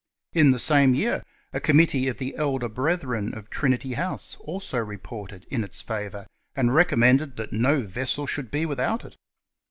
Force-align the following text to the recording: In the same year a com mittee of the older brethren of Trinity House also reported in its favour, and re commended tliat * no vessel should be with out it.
In 0.33 0.49
the 0.49 0.57
same 0.57 0.95
year 0.95 1.21
a 1.53 1.59
com 1.59 1.77
mittee 1.77 2.09
of 2.09 2.17
the 2.17 2.35
older 2.39 2.67
brethren 2.67 3.35
of 3.35 3.51
Trinity 3.51 3.93
House 3.93 4.35
also 4.39 4.79
reported 4.79 5.45
in 5.51 5.63
its 5.63 5.83
favour, 5.83 6.25
and 6.55 6.73
re 6.73 6.85
commended 6.85 7.35
tliat 7.35 7.51
* 7.51 7.51
no 7.67 7.81
vessel 7.83 8.25
should 8.25 8.49
be 8.49 8.65
with 8.65 8.79
out 8.79 9.05
it. 9.05 9.15